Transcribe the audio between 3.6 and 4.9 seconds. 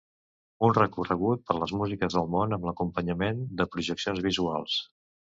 de projeccions visuals.